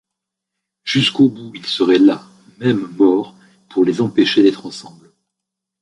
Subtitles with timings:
[0.83, 2.23] Jusqu’au bout, il serait là,
[2.57, 3.35] même mort,
[3.69, 5.11] pour les empêcher d’être ensemble.